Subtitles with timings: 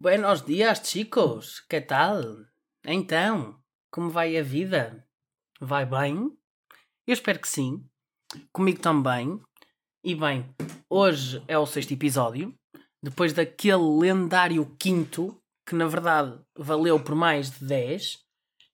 [0.00, 1.58] Buenos dias, chicos.
[1.68, 2.22] Que tal?
[2.84, 3.58] Então,
[3.90, 5.04] como vai a vida?
[5.60, 6.30] Vai bem?
[7.04, 7.84] Eu espero que sim.
[8.52, 9.40] Comigo também.
[10.04, 10.54] E bem,
[10.88, 12.54] hoje é o sexto episódio.
[13.02, 18.20] Depois daquele lendário quinto, que na verdade valeu por mais de 10,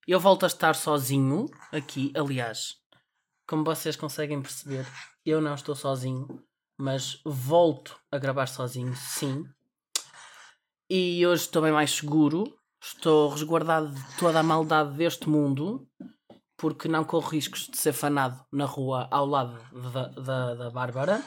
[0.06, 2.12] eu volto a estar sozinho aqui.
[2.14, 2.76] Aliás,
[3.48, 4.86] como vocês conseguem perceber,
[5.24, 6.28] eu não estou sozinho,
[6.78, 9.48] mas volto a gravar sozinho, sim.
[10.88, 12.44] E hoje estou bem mais seguro,
[12.82, 15.88] estou resguardado de toda a maldade deste mundo,
[16.58, 19.58] porque não corro riscos de ser fanado na rua ao lado
[19.92, 21.22] da, da, da Bárbara.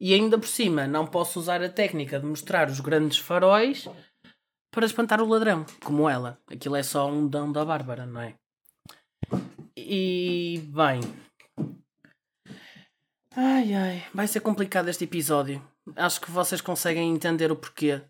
[0.00, 3.86] E ainda por cima, não posso usar a técnica de mostrar os grandes faróis
[4.70, 6.38] para espantar o ladrão, como ela.
[6.50, 8.34] Aquilo é só um dão da Bárbara, não é?
[9.76, 11.00] E bem.
[13.34, 15.62] Ai ai, vai ser complicado este episódio.
[15.94, 18.02] Acho que vocês conseguem entender o porquê.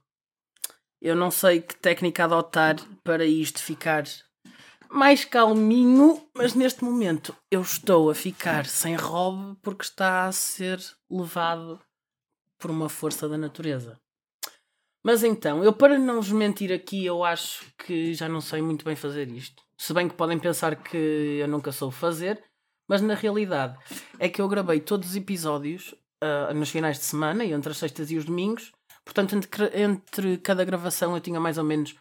[1.01, 4.05] Eu não sei que técnica adotar para isto ficar
[4.91, 10.80] mais calminho, mas neste momento eu estou a ficar sem robe porque está a ser
[11.11, 11.80] levado
[12.59, 14.01] por uma força da natureza.
[15.05, 18.85] Mas então, eu para não vos mentir aqui, eu acho que já não sei muito
[18.85, 19.63] bem fazer isto.
[19.79, 22.43] Se bem que podem pensar que eu nunca soube fazer,
[22.88, 23.79] mas na realidade
[24.19, 25.95] é que eu gravei todos os episódios
[26.25, 28.73] uh, nos finais de semana e entre as sextas e os domingos.
[29.07, 31.95] Portanto, entre, entre cada gravação eu tinha mais ou menos.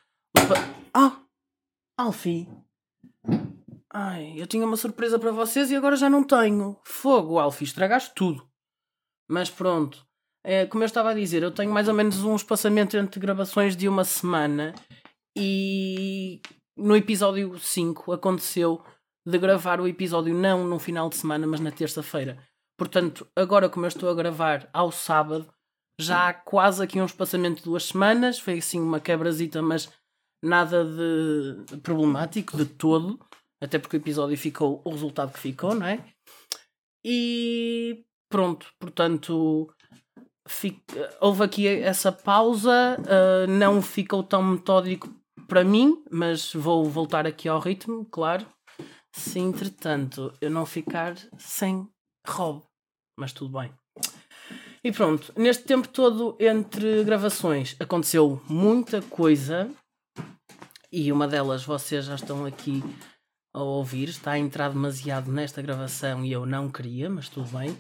[0.92, 1.22] Ah!
[1.98, 2.50] Alfie!
[3.94, 6.78] Ai, eu tinha uma surpresa para vocês e agora já não tenho.
[6.84, 8.46] Fogo, Alfie, estragaste tudo.
[9.30, 10.06] Mas pronto.
[10.44, 13.78] É, como eu estava a dizer, eu tenho mais ou menos um espaçamento entre gravações
[13.78, 14.76] de uma semana
[15.38, 16.42] e
[16.76, 18.84] no episódio 5 aconteceu
[19.26, 22.38] de gravar o episódio não no final de semana, mas na terça-feira.
[22.78, 25.48] Portanto, agora como eu estou a gravar ao sábado,
[26.00, 29.92] já há quase aqui um espaçamento de duas semanas, foi assim uma quebrazita, mas
[30.44, 33.20] nada de problemático de todo,
[33.62, 36.04] até porque o episódio ficou o resultado que ficou, não é?
[37.04, 39.70] E pronto, portanto,
[41.22, 45.10] houve aqui essa pausa, uh, não ficou tão metódico
[45.48, 48.46] para mim, mas vou voltar aqui ao ritmo, claro.
[49.14, 51.88] Se entretanto eu não ficar sem
[52.28, 52.64] Rob,
[53.18, 53.72] mas tudo bem.
[54.86, 59.68] E pronto, neste tempo todo entre gravações aconteceu muita coisa
[60.92, 62.84] e uma delas vocês já estão aqui
[63.52, 67.76] a ouvir, está a entrar demasiado nesta gravação e eu não queria, mas tudo bem.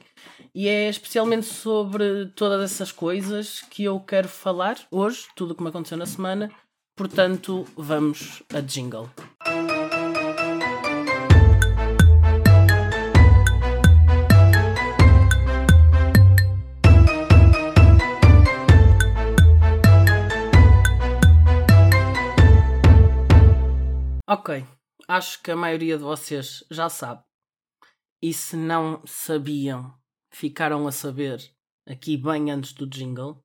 [0.55, 5.61] E é especialmente sobre todas essas coisas que eu quero falar hoje, tudo o que
[5.61, 6.49] me aconteceu na semana.
[6.97, 9.11] Portanto, vamos a jingle.
[24.27, 24.65] Ok,
[25.07, 27.23] acho que a maioria de vocês já sabe.
[28.19, 29.95] E se não sabiam,
[30.33, 31.39] ficaram a saber
[31.87, 33.39] aqui bem antes do jingle.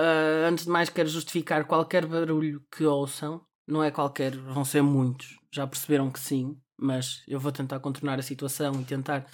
[0.00, 3.46] Uh, antes de mais, quero justificar qualquer barulho que ouçam.
[3.64, 5.38] Não é qualquer, vão ser muitos.
[5.54, 9.24] Já perceberam que sim, mas eu vou tentar contornar a situação e tentar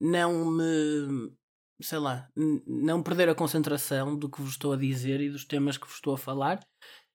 [0.00, 1.32] não me.
[1.80, 2.28] sei lá,
[2.66, 5.94] não perder a concentração do que vos estou a dizer e dos temas que vos
[5.94, 6.58] estou a falar.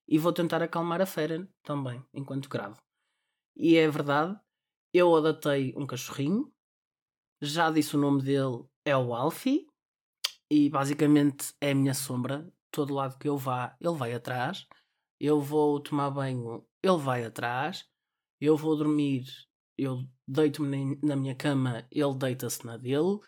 [0.08, 2.82] E vou tentar acalmar a fera também, enquanto gravo.
[3.56, 4.38] E é verdade,
[4.94, 6.52] eu adotei um cachorrinho,
[7.42, 9.68] já disse o nome dele, é o Alfie,
[10.50, 12.48] e basicamente é a minha sombra.
[12.72, 14.68] Todo lado que eu vá, ele vai atrás.
[15.20, 17.86] Eu vou tomar banho, ele vai atrás.
[18.40, 19.26] Eu vou dormir,
[19.78, 23.20] eu deito-me na minha cama, ele deita-se na dele.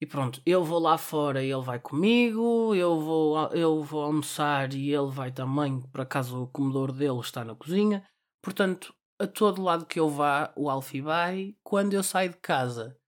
[0.00, 4.72] E pronto, eu vou lá fora e ele vai comigo, eu vou, eu vou almoçar
[4.72, 8.08] e ele vai também, por acaso o comedor dele está na cozinha.
[8.42, 11.54] Portanto, a todo lado que eu vá, o Alfie vai.
[11.62, 12.98] Quando eu saio de casa,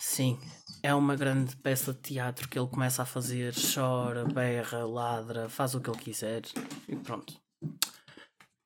[0.00, 0.38] sim,
[0.82, 5.74] é uma grande peça de teatro que ele começa a fazer, chora, berra, ladra, faz
[5.74, 6.42] o que ele quiser
[6.88, 7.38] e pronto.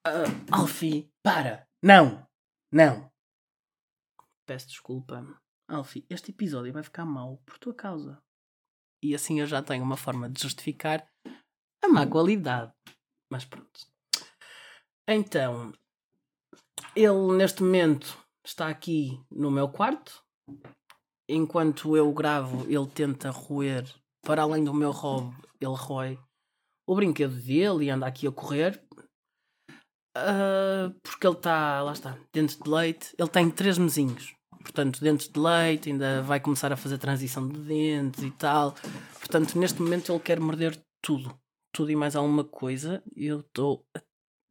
[0.06, 1.66] Uh, Alfie, para!
[1.82, 2.24] Não!
[2.70, 3.10] Não!
[4.46, 5.26] Peço desculpa.
[5.68, 8.22] Alfie, este episódio vai ficar mau por tua causa.
[9.02, 11.06] E assim eu já tenho uma forma de justificar
[11.82, 12.72] a má qualidade.
[13.30, 13.80] Mas pronto.
[15.08, 15.72] Então,
[16.94, 20.24] ele neste momento está aqui no meu quarto.
[21.28, 23.84] Enquanto eu gravo, ele tenta roer,
[24.22, 26.18] para além do meu hobby, ele rói
[26.86, 28.80] o brinquedo dele e anda aqui a correr.
[30.16, 33.14] Uh, porque ele está, lá está, dentes de leite.
[33.18, 34.35] Ele tem três mesinhos.
[34.66, 38.74] Portanto, dentes de leite, ainda vai começar a fazer transição de dentes e tal.
[39.20, 41.38] Portanto, neste momento ele quer morder tudo.
[41.72, 43.00] tudo e mais alguma coisa.
[43.14, 44.00] Eu estou a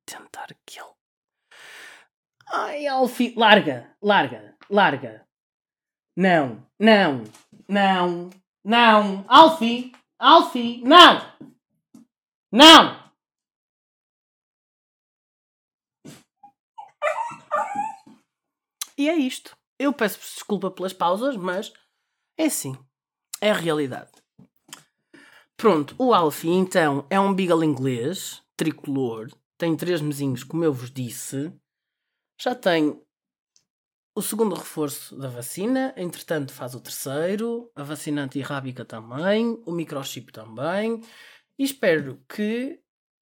[0.06, 0.90] tentar que ele.
[2.48, 5.28] Ai, Alfie, larga, larga, larga.
[6.16, 7.24] Não, não,
[7.68, 8.30] não,
[8.64, 11.20] não, Alfie, Alfie, não,
[12.54, 13.06] não.
[18.98, 19.58] E é isto.
[19.80, 21.74] Eu peço desculpa pelas pausas, mas
[22.38, 22.78] é assim.
[23.42, 24.12] É a realidade.
[25.58, 30.92] Pronto, o Alfie então é um beagle inglês, tricolor, tem três mesinhos, como eu vos
[30.92, 31.52] disse.
[32.40, 33.02] Já tem
[34.18, 40.32] o segundo reforço da vacina, entretanto faz o terceiro, a vacina antirrábica também, o microchip
[40.32, 41.02] também,
[41.60, 42.82] e espero que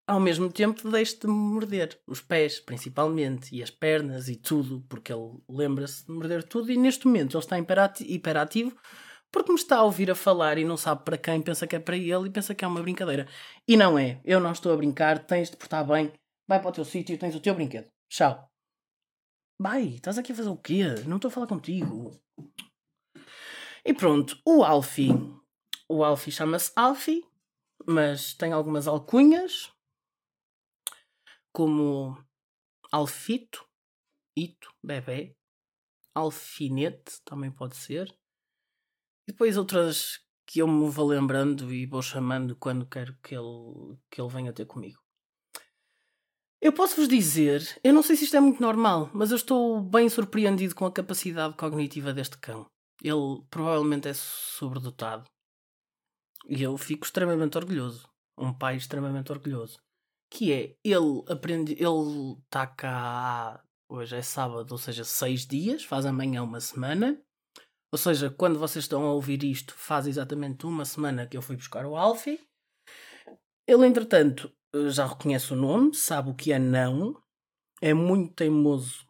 [0.06, 5.12] ao mesmo tempo deixe de morder os pés, principalmente, e as pernas e tudo, porque
[5.12, 8.76] ele lembra-se de morder tudo, e neste momento ele está hiperativo
[9.30, 11.78] porque me está a ouvir a falar e não sabe para quem, pensa que é
[11.78, 13.28] para ele e pensa que é uma brincadeira.
[13.68, 14.20] E não é.
[14.24, 16.10] Eu não estou a brincar, tens de portar bem,
[16.48, 17.86] vai para o teu sítio, tens o teu brinquedo.
[18.08, 18.48] Tchau.
[19.60, 20.84] Vai, estás aqui a fazer o quê?
[21.06, 22.18] Não estou a falar contigo.
[23.84, 25.12] E pronto, o Alfie.
[25.88, 27.24] O Alfie chama-se Alfie,
[27.86, 29.70] mas tem algumas alcunhas,
[31.56, 32.22] como
[32.92, 33.66] Alfito,
[34.36, 35.34] Ito, Bebê,
[36.14, 38.14] Alfinete, também pode ser.
[39.26, 43.96] E depois outras que eu me vou lembrando e vou chamando quando quero que ele,
[44.10, 45.00] que ele venha ter comigo.
[46.60, 49.80] Eu posso vos dizer, eu não sei se isto é muito normal, mas eu estou
[49.80, 52.66] bem surpreendido com a capacidade cognitiva deste cão.
[53.02, 55.24] Ele provavelmente é sobredotado.
[56.50, 58.06] E eu fico extremamente orgulhoso.
[58.36, 59.85] Um pai extremamente orgulhoso.
[60.30, 66.04] Que é, ele aprende, ele está cá, hoje é sábado, ou seja, seis dias, faz
[66.04, 67.20] amanhã uma semana.
[67.92, 71.56] Ou seja, quando vocês estão a ouvir isto, faz exatamente uma semana que eu fui
[71.56, 72.40] buscar o Alfie.
[73.66, 74.52] Ele, entretanto,
[74.88, 77.20] já reconhece o nome, sabe o que é não,
[77.80, 79.06] é muito teimoso.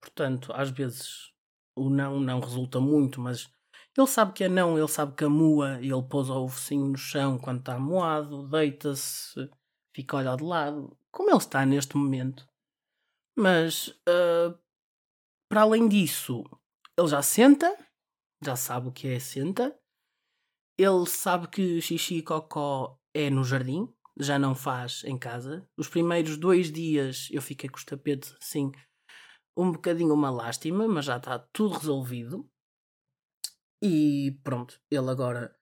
[0.00, 1.32] Portanto, às vezes
[1.76, 3.48] o não não resulta muito, mas
[3.96, 6.96] ele sabe que é não, ele sabe que a moa, ele pousa o focinho no
[6.96, 9.48] chão quando está moado, deita-se,
[9.94, 12.46] fica a olhar de lado, como ele está neste momento.
[13.36, 14.58] Mas, uh,
[15.48, 16.44] para além disso,
[16.98, 17.76] ele já senta,
[18.42, 19.78] já sabe o que é senta.
[20.76, 23.88] Ele sabe que xixi e cocó é no jardim,
[24.18, 25.68] já não faz em casa.
[25.76, 28.72] Os primeiros dois dias eu fiquei com os tapetes assim,
[29.56, 32.48] um bocadinho uma lástima, mas já está tudo resolvido.
[33.82, 35.54] E pronto, ele agora,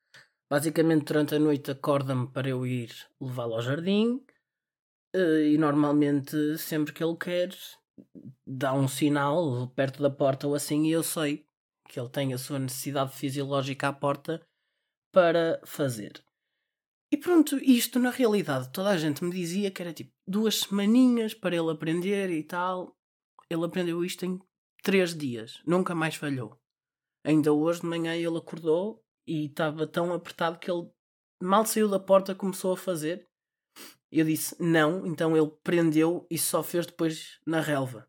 [0.52, 4.22] basicamente durante a noite, acorda-me para eu ir levá-lo ao jardim.
[5.14, 7.48] Eh, e normalmente, sempre que ele quer,
[8.46, 11.46] dá um sinal perto da porta ou assim, e eu sei
[11.88, 14.46] que ele tem a sua necessidade fisiológica à porta
[15.10, 16.22] para fazer.
[17.10, 21.32] E pronto, isto na realidade toda a gente me dizia que era tipo duas semaninhas
[21.32, 22.94] para ele aprender e tal.
[23.48, 24.38] Ele aprendeu isto em
[24.82, 26.60] três dias, nunca mais falhou.
[27.24, 30.90] Ainda hoje de manhã ele acordou e estava tão apertado que ele
[31.42, 33.28] mal saiu da porta começou a fazer.
[34.10, 38.08] Eu disse não, então ele prendeu e só fez depois na relva.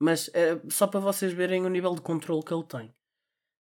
[0.00, 2.94] Mas é só para vocês verem o nível de controle que ele tem.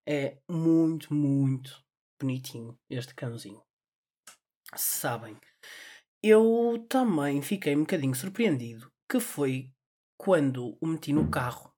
[0.08, 1.84] É muito, muito
[2.20, 3.62] bonitinho este cãozinho.
[4.76, 5.38] Sabem,
[6.24, 9.72] eu também fiquei um bocadinho surpreendido que foi
[10.18, 11.74] quando o meti no carro.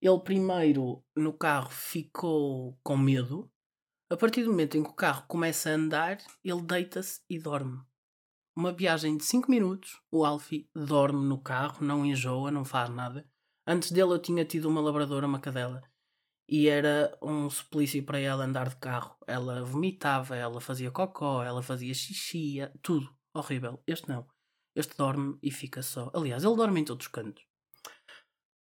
[0.00, 3.50] Ele primeiro no carro ficou com medo.
[4.10, 7.80] A partir do momento em que o carro começa a andar, ele deita-se e dorme.
[8.56, 13.26] Uma viagem de 5 minutos, o Alfie dorme no carro, não enjoa, não faz nada.
[13.66, 15.82] Antes dele eu tinha tido uma labradora, uma cadela,
[16.48, 19.16] e era um suplício para ela andar de carro.
[19.26, 23.82] Ela vomitava, ela fazia cocó, ela fazia xixi, tudo horrível.
[23.86, 24.28] Este não.
[24.76, 26.10] Este dorme e fica só.
[26.14, 27.46] Aliás, ele dorme em todos os cantos.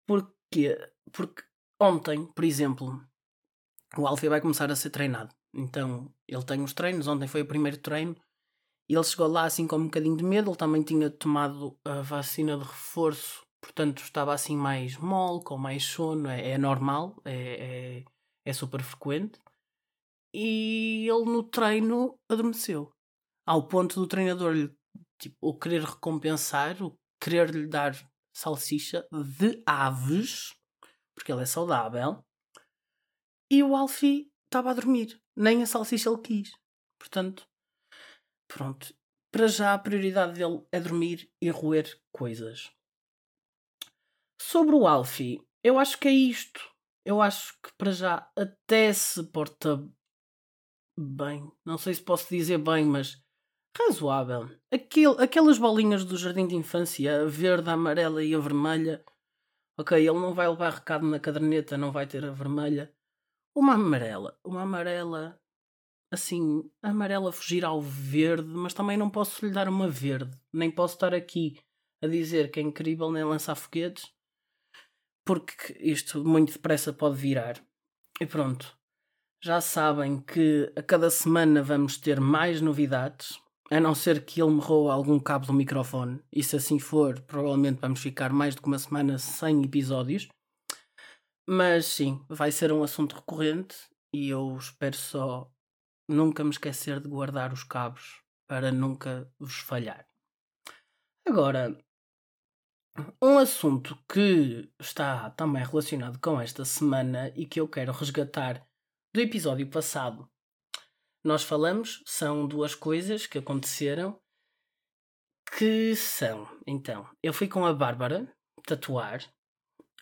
[0.07, 0.91] Porquê?
[1.11, 1.43] Porque
[1.79, 3.07] ontem, por exemplo,
[3.95, 5.33] o Alfie vai começar a ser treinado.
[5.53, 7.07] Então, ele tem os treinos.
[7.07, 8.15] Ontem foi o primeiro treino.
[8.89, 10.49] Ele chegou lá assim com um bocadinho de medo.
[10.49, 15.83] Ele também tinha tomado a vacina de reforço portanto estava assim mais mole, com mais
[15.83, 18.05] sono, é, é normal, é, é,
[18.45, 19.39] é, super frequente.
[20.33, 22.91] E ele no treino adormeceu.
[23.45, 24.69] Ao ponto do treinador lhe,
[25.19, 27.95] tipo, o querer recompensar, o querer lhe dar
[28.33, 30.53] salsicha de aves,
[31.15, 32.23] porque ele é saudável.
[33.49, 36.51] E o Alfie estava a dormir, nem a salsicha ele quis.
[36.99, 37.47] Portanto,
[38.47, 38.93] pronto.
[39.31, 42.71] Para já a prioridade dele é dormir e roer coisas.
[44.41, 46.61] Sobre o Alfie, eu acho que é isto.
[47.05, 49.87] Eu acho que para já até se porta
[50.97, 51.51] bem.
[51.65, 53.21] Não sei se posso dizer bem, mas
[53.77, 54.49] razoável.
[54.71, 59.05] Aquele, aquelas bolinhas do jardim de infância, a verde, a amarela e a vermelha.
[59.79, 62.93] Ok, ele não vai levar recado na caderneta, não vai ter a vermelha.
[63.57, 64.37] Uma amarela.
[64.45, 65.41] Uma amarela.
[66.13, 70.37] Assim, amarela fugir ao verde, mas também não posso lhe dar uma verde.
[70.53, 71.57] Nem posso estar aqui
[71.99, 74.13] a dizer que é incrível nem lançar foguetes.
[75.25, 77.59] Porque isto muito depressa pode virar.
[78.21, 78.77] E pronto.
[79.43, 83.41] Já sabem que a cada semana vamos ter mais novidades.
[83.71, 86.21] A não ser que ele me roube algum cabo do microfone.
[86.31, 90.27] E se assim for, provavelmente vamos ficar mais do que uma semana sem episódios.
[91.47, 93.75] Mas sim, vai ser um assunto recorrente
[94.13, 95.51] e eu espero só
[96.09, 100.07] nunca me esquecer de guardar os cabos para nunca vos falhar.
[101.25, 101.77] Agora,
[103.21, 108.65] um assunto que está também relacionado com esta semana e que eu quero resgatar
[109.13, 110.29] do episódio passado
[111.27, 114.17] nós falamos são duas coisas que aconteceram
[115.57, 118.33] que são, então, eu fui com a Bárbara
[118.65, 119.21] tatuar.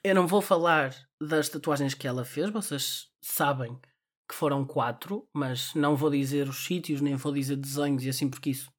[0.06, 3.76] Eu não vou falar das tatuagens que ela fez, vocês sabem
[4.30, 8.30] que foram quatro, mas não vou dizer os sítios, nem vou dizer desenhos e assim,
[8.30, 8.72] porque isso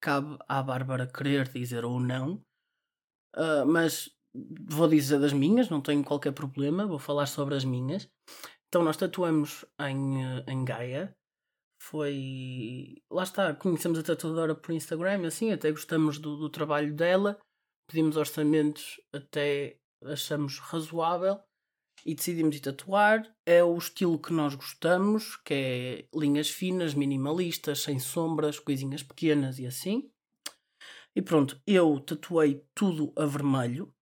[0.00, 2.42] cabe à Bárbara querer dizer ou não.
[3.36, 4.08] Uh, mas
[4.66, 8.08] vou dizer das minhas, não tenho qualquer problema, vou falar sobre as minhas.
[8.68, 11.14] Então, nós tatuamos em, em Gaia
[11.82, 13.02] foi.
[13.10, 17.38] Lá está, conhecemos a tatuadora por Instagram, assim, até gostamos do, do trabalho dela,
[17.86, 21.40] pedimos orçamentos, até achamos razoável
[22.04, 23.34] e decidimos ir tatuar.
[23.46, 29.58] É o estilo que nós gostamos, que é linhas finas, minimalistas, sem sombras, coisinhas pequenas
[29.58, 30.10] e assim.
[31.14, 33.94] E pronto, eu tatuei tudo a vermelho,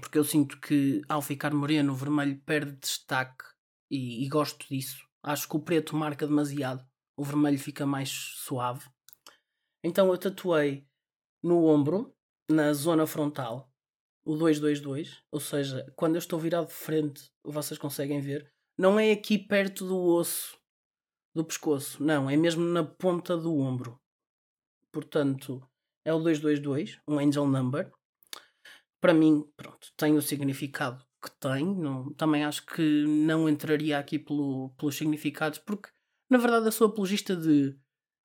[0.00, 3.44] porque eu sinto que ao ficar moreno o vermelho perde destaque
[3.90, 5.06] e, e gosto disso.
[5.22, 6.84] Acho que o preto marca demasiado,
[7.16, 8.88] o vermelho fica mais suave.
[9.82, 10.86] Então eu tatuei
[11.42, 12.14] no ombro,
[12.50, 13.70] na zona frontal,
[14.28, 19.10] o 222, ou seja, quando eu estou virado de frente, vocês conseguem ver, não é
[19.10, 20.58] aqui perto do osso
[21.34, 23.98] do pescoço, não, é mesmo na ponta do ombro.
[24.92, 25.66] Portanto,
[26.04, 27.90] é o 222, um angel number.
[29.00, 31.64] Para mim, pronto, tem o significado que tem.
[31.64, 35.88] Não, também acho que não entraria aqui pelo, pelos significados, porque
[36.28, 37.74] na verdade eu sou apologista de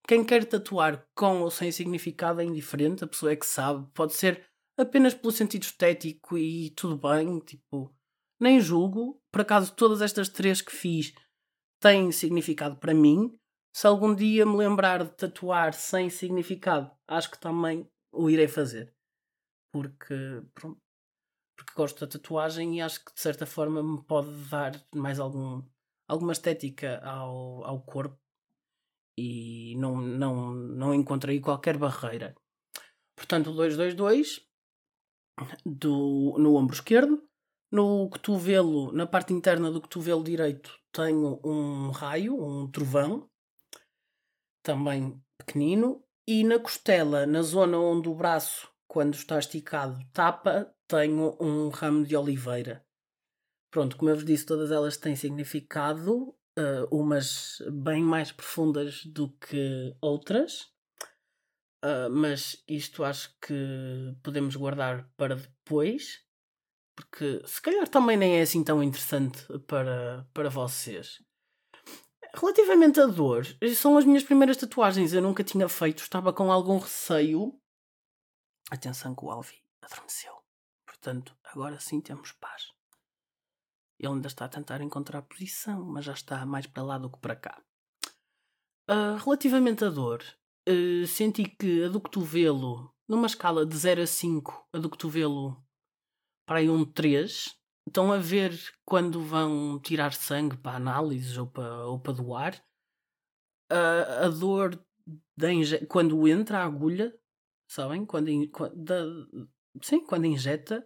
[0.06, 4.14] quem quer tatuar com ou sem significado é indiferente, a pessoa é que sabe, pode
[4.14, 4.46] ser
[4.78, 7.94] apenas pelo sentido estético e tudo bem, tipo,
[8.40, 9.22] nem julgo.
[9.32, 11.14] Por acaso, todas estas três que fiz
[11.80, 13.38] têm significado para mim.
[13.76, 18.94] Se algum dia me lembrar de tatuar sem significado, acho que também o irei fazer.
[19.72, 20.80] Porque, pronto,
[21.58, 25.64] porque gosto da tatuagem e acho que de certa forma me pode dar mais algum,
[26.08, 28.20] alguma estética ao, ao corpo
[29.18, 32.36] e não, não, não encontrei qualquer barreira.
[33.16, 34.48] Portanto, o 222
[35.66, 37.24] do, no ombro esquerdo.
[37.72, 43.28] No cotovelo, na parte interna do cotovelo direito, tenho um raio, um trovão,
[44.62, 46.04] também pequenino.
[46.28, 52.06] E na costela, na zona onde o braço, quando está esticado, tapa, tenho um ramo
[52.06, 52.86] de oliveira.
[53.72, 59.30] Pronto, como eu vos disse, todas elas têm significado, uh, umas bem mais profundas do
[59.30, 60.72] que outras,
[61.84, 66.24] uh, mas isto acho que podemos guardar para depois,
[66.96, 71.22] porque se calhar também nem é assim tão interessante para, para vocês.
[72.36, 76.80] Relativamente à dor, são as minhas primeiras tatuagens, eu nunca tinha feito, estava com algum
[76.80, 77.60] receio.
[78.72, 80.34] Atenção que o Alvi adormeceu.
[80.86, 82.72] Portanto, agora sim temos paz.
[84.00, 87.10] Ele ainda está a tentar encontrar a posição, mas já está mais para lá do
[87.10, 87.62] que para cá.
[88.90, 90.24] Uh, relativamente à dor,
[90.70, 95.64] uh, senti que a do cotovelo, numa escala de 0 a 5, a do cotovelo
[96.46, 97.56] para aí um 3.
[97.88, 102.66] Estão a ver quando vão tirar sangue para análises ou para, ou para doar.
[103.72, 104.80] Uh, a dor
[105.90, 107.14] quando entra a agulha,
[107.70, 108.06] sabem?
[108.06, 109.04] Quando, quando da,
[109.82, 110.86] sim, quando injeta,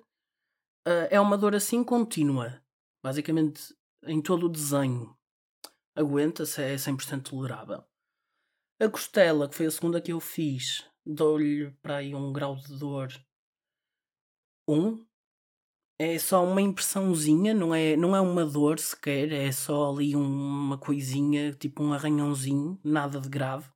[0.87, 2.63] uh, é uma dor assim contínua.
[3.03, 5.15] Basicamente, em todo o desenho,
[5.95, 7.83] aguenta-se, é 100% tolerável.
[8.79, 12.77] A costela, que foi a segunda que eu fiz, dou-lhe para aí um grau de
[12.77, 13.09] dor
[14.67, 14.75] 1.
[14.75, 15.05] Um.
[15.99, 20.77] É só uma impressãozinha, não é, não é uma dor sequer, é só ali uma
[20.77, 23.67] coisinha, tipo um arranhãozinho, nada de grave.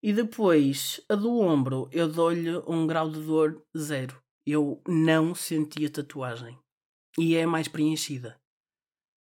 [0.00, 5.84] E depois, a do ombro, eu dou-lhe um grau de dor zero eu não senti
[5.84, 6.58] a tatuagem.
[7.18, 8.40] E é mais preenchida.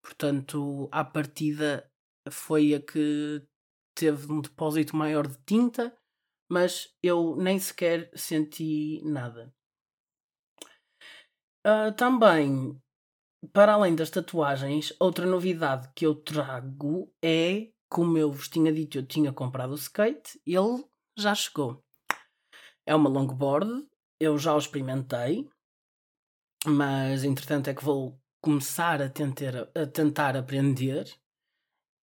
[0.03, 1.89] Portanto, à partida
[2.29, 3.41] foi a que
[3.95, 5.95] teve um depósito maior de tinta,
[6.50, 9.53] mas eu nem sequer senti nada.
[11.65, 12.79] Uh, também,
[13.53, 18.97] para além das tatuagens, outra novidade que eu trago é, como eu vos tinha dito,
[18.97, 20.83] eu tinha comprado o skate, ele
[21.17, 21.83] já chegou.
[22.85, 23.88] É uma longboard,
[24.19, 25.50] eu já o experimentei,
[26.65, 31.05] mas entretanto é que vou começar a a tentar aprender.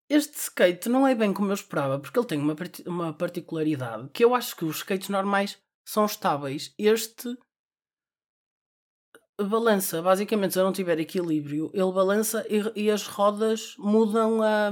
[0.10, 2.56] Este skate não é bem como eu esperava, porque ele tem uma,
[2.88, 6.74] uma particularidade que eu acho que os skates normais são estáveis.
[6.78, 7.38] Este
[9.44, 14.70] balança, basicamente, se eu não tiver equilíbrio, ele balança e, e as rodas mudam a,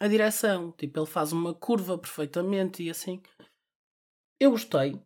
[0.00, 0.72] a direção.
[0.72, 3.20] Tipo, ele faz uma curva perfeitamente e assim.
[4.40, 5.00] Eu gostei.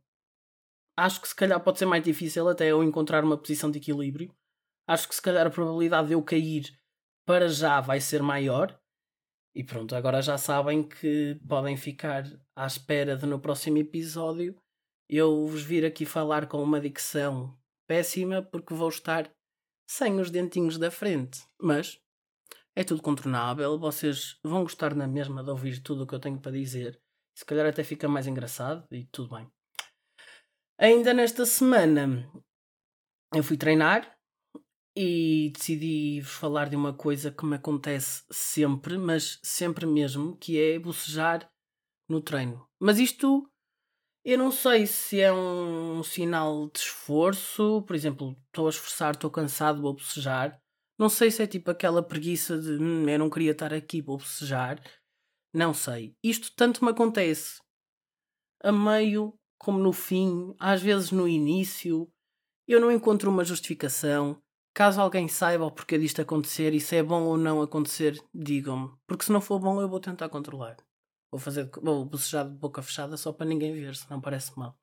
[0.96, 4.32] Acho que se calhar pode ser mais difícil até eu encontrar uma posição de equilíbrio.
[4.86, 6.78] Acho que se calhar a probabilidade de eu cair
[7.26, 8.78] para já vai ser maior.
[9.54, 12.24] E pronto, agora já sabem que podem ficar
[12.56, 14.56] à espera de no próximo episódio
[15.14, 17.54] eu vos vir aqui falar com uma dicção
[17.86, 19.30] péssima porque vou estar
[19.86, 21.42] sem os dentinhos da frente.
[21.60, 22.00] Mas
[22.74, 26.40] é tudo contornável, vocês vão gostar na mesma de ouvir tudo o que eu tenho
[26.40, 26.98] para dizer.
[27.36, 29.46] Se calhar até fica mais engraçado e tudo bem.
[30.78, 32.26] Ainda nesta semana
[33.34, 34.18] eu fui treinar
[34.96, 40.78] e decidi falar de uma coisa que me acontece sempre, mas sempre mesmo, que é
[40.78, 41.50] bocejar
[42.08, 42.66] no treino.
[42.80, 43.48] Mas isto
[44.24, 49.28] eu não sei se é um sinal de esforço, por exemplo, estou a esforçar, estou
[49.28, 50.60] cansado, vou bocejar.
[50.96, 54.18] Não sei se é tipo aquela preguiça de hum, eu não queria estar aqui, vou
[54.18, 54.80] bocejar.
[55.52, 56.14] Não sei.
[56.22, 57.60] Isto tanto me acontece
[58.62, 62.08] a meio como no fim, às vezes no início.
[62.68, 64.40] Eu não encontro uma justificação.
[64.74, 68.90] Caso alguém saiba o porquê disto acontecer e se é bom ou não acontecer, digam-me.
[69.06, 70.76] Porque se não for bom, eu vou tentar controlar.
[71.30, 74.78] Vou fazer vou bocejar de boca fechada só para ninguém ver, senão parece mal.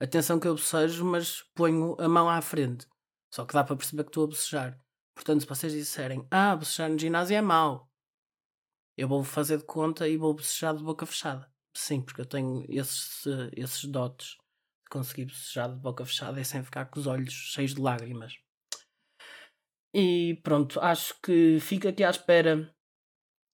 [0.00, 2.88] Atenção que eu bocejo, mas ponho a mão à frente.
[3.32, 4.80] Só que dá para perceber que estou a bocejar.
[5.14, 7.88] Portanto, se vocês disserem, ah, bocejar no ginásio é mau,
[8.96, 11.48] eu vou fazer de conta e vou bocejar de boca fechada.
[11.72, 13.24] Sim, porque eu tenho esses,
[13.56, 14.30] esses dotes
[14.84, 18.34] de conseguir bocejar de boca fechada e sem ficar com os olhos cheios de lágrimas.
[19.92, 22.72] E pronto, acho que fico aqui à espera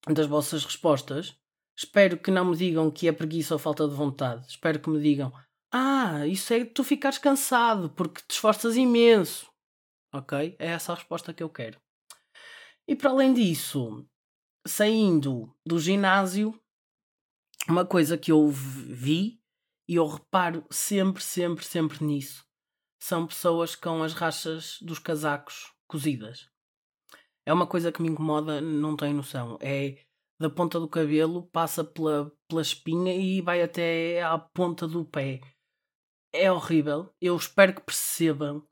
[0.06, 1.36] das vossas respostas.
[1.76, 4.46] Espero que não me digam que é preguiça ou falta de vontade.
[4.46, 5.32] Espero que me digam:
[5.72, 9.50] Ah, isso é tu ficares cansado porque te esforças imenso.
[10.12, 10.56] Ok?
[10.58, 11.80] É essa a resposta que eu quero.
[12.88, 14.06] E para além disso,
[14.66, 16.58] saindo do ginásio,
[17.68, 19.40] uma coisa que eu vi
[19.88, 22.46] e eu reparo sempre, sempre, sempre nisso
[23.06, 26.48] são pessoas com as rachas dos casacos cozidas.
[27.44, 29.56] É uma coisa que me incomoda, não tenho noção.
[29.60, 30.02] É
[30.38, 35.40] da ponta do cabelo, passa pela, pela espinha e vai até à ponta do pé.
[36.32, 37.14] É horrível.
[37.20, 38.66] Eu espero que percebam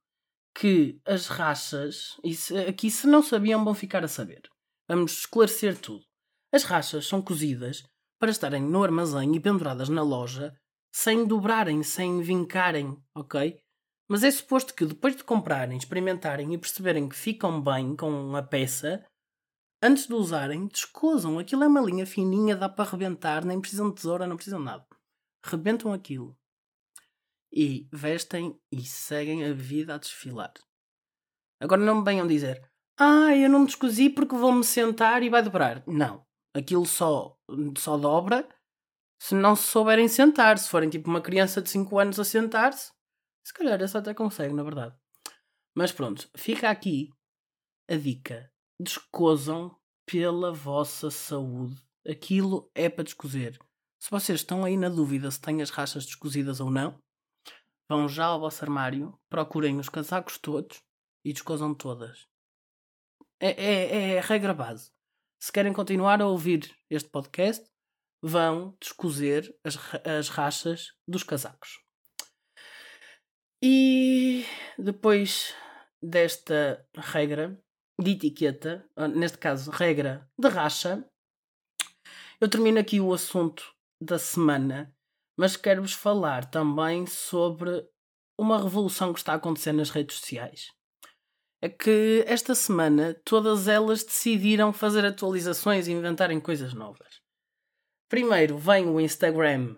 [0.54, 4.42] que as rachas, se, aqui se não sabiam, vão ficar a saber.
[4.88, 6.04] Vamos esclarecer tudo.
[6.52, 7.82] As rachas são cozidas
[8.20, 10.54] para estarem no armazém e penduradas na loja
[10.94, 13.58] sem dobrarem, sem vincarem, ok?
[14.08, 18.42] Mas é suposto que depois de comprarem, experimentarem e perceberem que ficam bem com a
[18.42, 19.04] peça,
[19.86, 21.38] Antes de usarem, descosam.
[21.38, 24.64] Aquilo é uma linha fininha, dá para rebentar, nem precisam de tesoura, não precisam de
[24.64, 24.86] nada.
[25.44, 26.34] Rebentam aquilo.
[27.52, 30.54] E vestem e seguem a vida a desfilar.
[31.60, 32.66] Agora não me venham dizer
[32.98, 35.86] Ah, eu não me descosi porque vou-me sentar e vai dobrar.
[35.86, 36.24] Não.
[36.54, 37.36] Aquilo só,
[37.76, 38.48] só dobra
[39.20, 40.56] se não se souberem sentar.
[40.56, 42.90] Se forem tipo uma criança de 5 anos a sentar-se,
[43.44, 44.96] se calhar essa até consegue, na verdade.
[45.76, 47.10] Mas pronto, fica aqui
[47.88, 49.76] a dica descosam
[50.06, 51.80] pela vossa saúde.
[52.06, 53.58] Aquilo é para descozer.
[54.00, 56.98] Se vocês estão aí na dúvida se têm as rachas descozidas ou não,
[57.88, 60.82] vão já ao vosso armário, procurem os casacos todos
[61.24, 62.26] e descosam todas.
[63.40, 64.90] É, é, é a regra base.
[65.40, 67.64] Se querem continuar a ouvir este podcast,
[68.22, 69.76] vão descozer as,
[70.06, 71.83] as rachas dos casacos.
[73.66, 74.44] E
[74.78, 75.54] depois
[76.02, 77.58] desta regra,
[77.98, 81.02] de etiqueta, neste caso, regra de racha,
[82.38, 83.64] eu termino aqui o assunto
[83.98, 84.94] da semana,
[85.34, 87.88] mas quero-vos falar também sobre
[88.38, 90.70] uma revolução que está a acontecer nas redes sociais.
[91.62, 97.22] É que esta semana todas elas decidiram fazer atualizações e inventarem coisas novas.
[98.10, 99.74] Primeiro vem o Instagram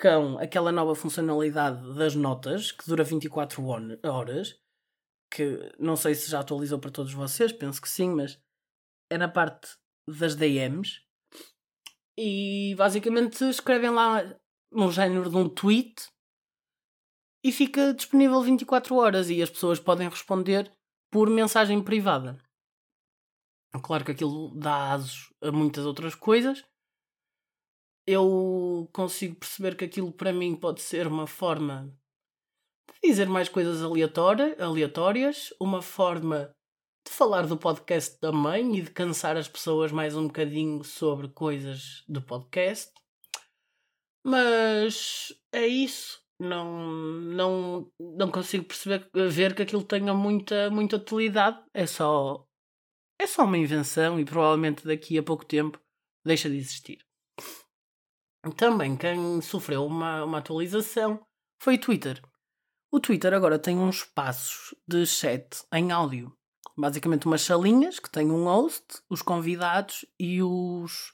[0.00, 3.64] com aquela nova funcionalidade das notas, que dura 24
[4.04, 4.56] horas,
[5.30, 8.40] que não sei se já atualizou para todos vocês, penso que sim, mas
[9.10, 9.76] é na parte
[10.08, 11.02] das DMs.
[12.16, 14.22] E basicamente escrevem lá
[14.72, 16.08] no género de um tweet
[17.44, 20.72] e fica disponível 24 horas e as pessoas podem responder
[21.10, 22.38] por mensagem privada.
[23.82, 26.64] Claro que aquilo dá asos a muitas outras coisas.
[28.10, 31.94] Eu consigo perceber que aquilo para mim pode ser uma forma
[33.02, 36.50] de dizer mais coisas aleatórias, uma forma
[37.06, 42.02] de falar do podcast também e de cansar as pessoas mais um bocadinho sobre coisas
[42.08, 42.90] do podcast.
[44.24, 46.18] Mas é isso.
[46.40, 51.62] Não, não, não consigo perceber ver que aquilo tenha muita, muita utilidade.
[51.74, 52.42] É só
[53.20, 55.78] é só uma invenção e provavelmente daqui a pouco tempo
[56.24, 57.07] deixa de existir.
[58.56, 61.20] Também quem sofreu uma, uma atualização
[61.60, 62.22] foi o Twitter.
[62.90, 66.32] O Twitter agora tem uns espaços de chat em áudio.
[66.76, 71.12] Basicamente umas salinhas que têm um host, os convidados e os,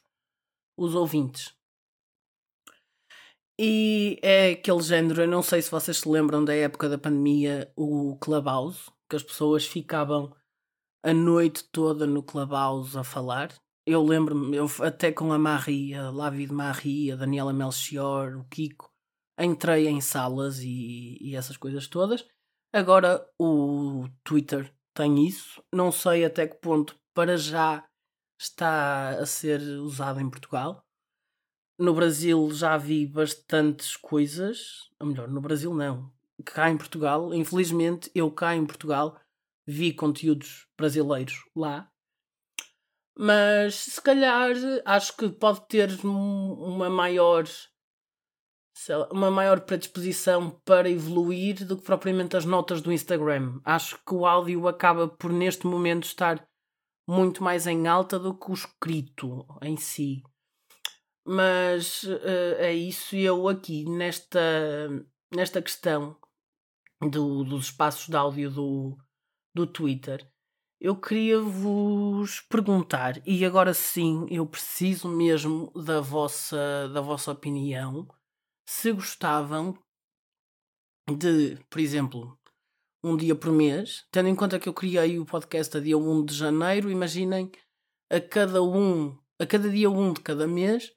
[0.77, 1.55] os ouvintes.
[3.59, 7.73] E é aquele género, eu não sei se vocês se lembram da época da pandemia,
[7.77, 10.35] o Clubhouse, que as pessoas ficavam
[11.05, 13.53] a noite toda no Clubhouse a falar.
[13.87, 18.44] Eu lembro-me, eu, até com a Marie, a Lavi de Marie, a Daniela Melchior, o
[18.44, 18.90] Kiko,
[19.38, 22.27] entrei em salas e, e essas coisas todas.
[22.73, 25.62] Agora o Twitter tem isso.
[25.73, 27.85] Não sei até que ponto para já
[28.40, 30.85] está a ser usado em Portugal.
[31.79, 36.12] No Brasil já vi bastantes coisas, ou melhor, no Brasil não.
[36.44, 39.20] Cá em Portugal, infelizmente, eu cá em Portugal
[39.66, 41.90] vi conteúdos brasileiros lá.
[43.16, 44.50] Mas se calhar
[44.85, 47.44] acho que pode ter uma maior
[49.11, 53.61] uma maior predisposição para evoluir do que propriamente as notas do Instagram.
[53.64, 56.44] Acho que o áudio acaba por neste momento estar
[57.09, 60.22] muito mais em alta do que o escrito em si.
[61.27, 64.40] Mas uh, é isso, eu aqui nesta,
[65.35, 66.18] nesta questão
[67.00, 68.98] do, dos espaços de áudio do,
[69.55, 70.31] do Twitter,
[70.85, 78.07] eu queria vos perguntar, e agora sim eu preciso mesmo da vossa, da vossa opinião
[78.68, 79.79] se gostavam
[81.16, 82.38] de, por exemplo,
[83.03, 86.27] um dia por mês, tendo em conta que eu criei o podcast a dia 1
[86.27, 87.51] de janeiro, imaginem
[88.12, 90.92] a cada um, a cada dia 1 de cada mês,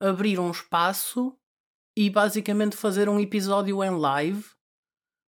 [0.00, 1.36] abrir um espaço
[1.98, 4.48] e basicamente fazer um episódio em live,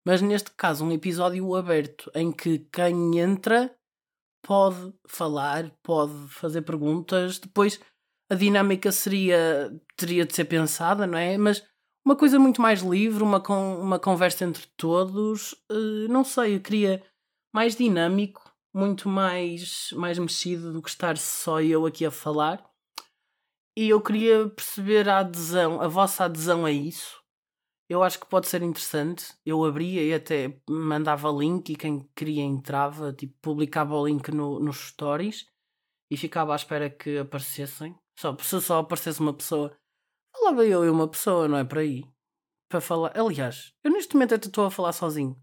[0.06, 3.76] mas neste caso um episódio aberto, em que quem entra
[4.46, 7.80] pode falar, pode fazer perguntas, depois
[8.30, 11.36] a dinâmica seria teria de ser pensada, não é?
[11.38, 11.64] Mas
[12.06, 15.54] uma coisa muito mais livre, uma, uma conversa entre todos.
[15.72, 17.04] Uh, não sei, eu queria
[17.54, 22.64] mais dinâmico, muito mais, mais mexido do que estar só eu aqui a falar.
[23.76, 27.20] E eu queria perceber a adesão, a vossa adesão a isso.
[27.88, 29.34] Eu acho que pode ser interessante.
[29.46, 34.60] Eu abria e até mandava link e quem queria entrava, tipo, publicava o link no,
[34.60, 35.46] nos stories
[36.10, 37.96] e ficava à espera que aparecessem.
[38.18, 39.78] Só, se só aparecesse uma pessoa
[40.38, 42.04] Falava eu e uma pessoa, não é por aí.
[42.70, 43.18] Para falar.
[43.18, 45.36] Aliás, eu neste momento até estou a falar sozinho.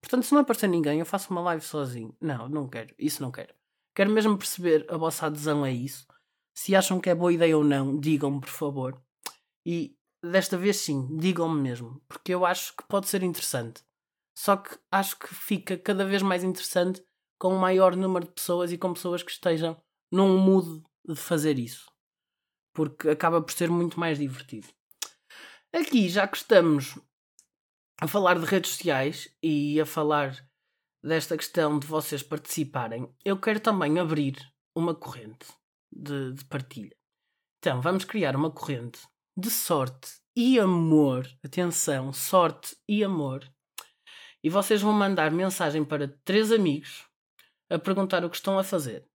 [0.00, 2.14] Portanto, se não aparecer ninguém, eu faço uma live sozinho.
[2.20, 2.94] Não, não quero.
[2.98, 3.54] Isso não quero.
[3.94, 6.06] Quero mesmo perceber a vossa adesão a isso.
[6.54, 9.02] Se acham que é boa ideia ou não, digam-me, por favor.
[9.64, 9.95] E
[10.30, 12.00] desta vez sim, digam-me mesmo.
[12.08, 13.82] Porque eu acho que pode ser interessante.
[14.36, 17.02] Só que acho que fica cada vez mais interessante
[17.38, 21.58] com um maior número de pessoas e com pessoas que estejam num mood de fazer
[21.58, 21.86] isso
[22.76, 24.68] porque acaba por ser muito mais divertido.
[25.72, 26.98] Aqui, já que estamos
[27.98, 30.46] a falar de redes sociais e a falar
[31.02, 34.36] desta questão de vocês participarem, eu quero também abrir
[34.74, 35.46] uma corrente
[35.90, 36.94] de, de partilha.
[37.58, 39.00] Então, vamos criar uma corrente
[39.36, 41.28] de sorte e amor.
[41.44, 43.46] Atenção, sorte e amor.
[44.42, 47.04] E vocês vão mandar mensagem para três amigos
[47.68, 49.06] a perguntar o que estão a fazer.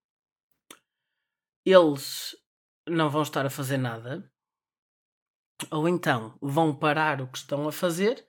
[1.65, 2.35] Eles
[2.87, 4.29] não vão estar a fazer nada,
[5.71, 8.27] ou então vão parar o que estão a fazer,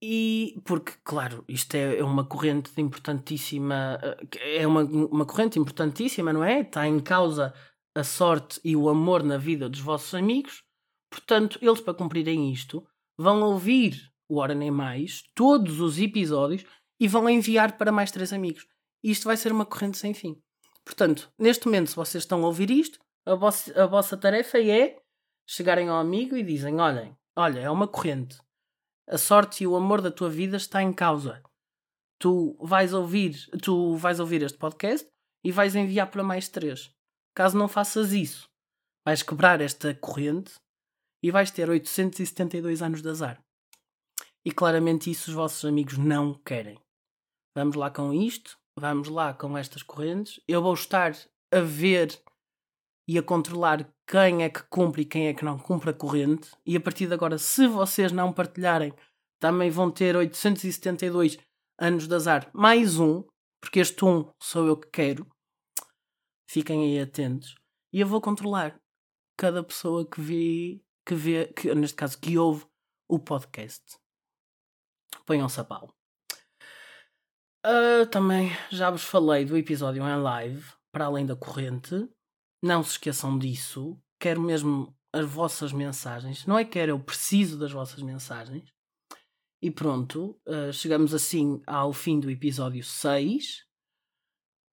[0.00, 3.98] e porque, claro, isto é, é uma corrente importantíssima,
[4.40, 6.60] é uma, uma corrente importantíssima, não é?
[6.60, 7.52] Está em causa
[7.96, 10.67] a sorte e o amor na vida dos vossos amigos,
[11.10, 16.64] portanto, eles para cumprirem isto vão ouvir o Hora Nem Mais, todos os episódios,
[17.00, 18.66] e vão enviar para mais três amigos.
[19.02, 20.40] Isto vai ser uma corrente sem fim.
[20.84, 25.00] Portanto, neste momento, se vocês estão a ouvir isto, a vossa, a vossa tarefa é
[25.46, 28.38] chegarem ao amigo e dizem: Olhem, olha, é uma corrente.
[29.08, 31.42] A sorte e o amor da tua vida está em causa.
[32.18, 35.08] Tu vais ouvir, tu vais ouvir este podcast
[35.44, 36.92] e vais enviar para mais três.
[37.34, 38.48] Caso não faças isso,
[39.06, 40.54] vais quebrar esta corrente
[41.22, 43.42] e vais ter 872 anos de azar.
[44.44, 46.78] E claramente isso os vossos amigos não querem.
[47.54, 50.40] Vamos lá com isto, vamos lá com estas correntes.
[50.46, 51.12] Eu vou estar
[51.52, 52.20] a ver
[53.08, 56.50] e a controlar quem é que cumpre e quem é que não cumpre a corrente.
[56.64, 58.92] E a partir de agora, se vocês não partilharem,
[59.40, 61.38] também vão ter 872
[61.78, 63.24] anos de azar mais um,
[63.60, 65.26] porque este um sou eu que quero.
[66.48, 67.54] Fiquem aí atentos.
[67.92, 68.78] E eu vou controlar
[69.36, 72.66] cada pessoa que vê, que vê, que, neste caso, que ouve
[73.08, 73.82] o podcast.
[75.24, 75.90] Ponham-se a pau.
[77.64, 82.06] Uh, também já vos falei do episódio em live, para além da corrente.
[82.62, 83.98] Não se esqueçam disso.
[84.20, 86.44] Quero mesmo as vossas mensagens.
[86.44, 88.70] Não é que quero, eu preciso das vossas mensagens.
[89.62, 93.64] E pronto, uh, chegamos assim ao fim do episódio 6.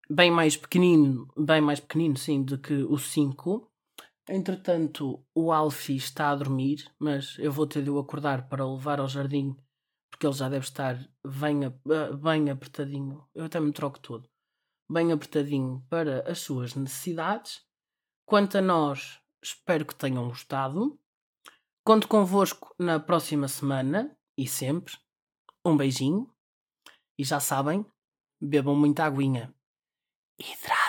[0.10, 3.71] Bem mais pequenino, bem mais pequenino sim do que o 5.
[4.28, 8.76] Entretanto, o Alfie está a dormir, mas eu vou ter de o acordar para o
[8.76, 9.56] levar ao jardim,
[10.10, 11.60] porque ele já deve estar bem,
[12.22, 13.24] bem apertadinho.
[13.36, 14.28] Eu até me troco todo.
[14.90, 17.64] Bem apertadinho para as suas necessidades.
[18.26, 21.00] Quanto a nós, espero que tenham gostado.
[21.84, 24.96] Conto convosco na próxima semana e sempre.
[25.64, 26.34] Um beijinho.
[27.18, 27.86] E já sabem,
[28.42, 29.54] bebam muita aguinha.
[30.40, 30.85] Hidra